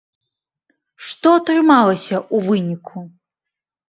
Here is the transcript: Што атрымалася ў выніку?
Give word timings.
Што 1.07 1.33
атрымалася 1.41 2.15
ў 2.21 2.37
выніку? 2.47 3.05